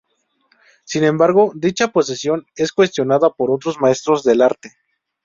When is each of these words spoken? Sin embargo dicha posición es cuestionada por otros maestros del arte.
Sin 0.83 1.03
embargo 1.03 1.51
dicha 1.53 1.89
posición 1.89 2.47
es 2.55 2.71
cuestionada 2.73 3.29
por 3.29 3.51
otros 3.51 3.79
maestros 3.79 4.23
del 4.23 4.41
arte. 4.41 4.71